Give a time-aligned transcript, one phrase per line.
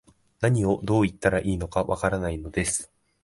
[0.39, 2.91] 何を、どう言ったらいいのか、わからないのです